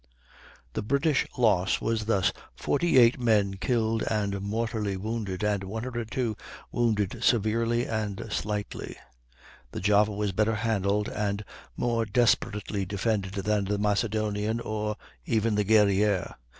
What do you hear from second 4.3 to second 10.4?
mortally wounded, and 102 wounded severely and slightly. The Java was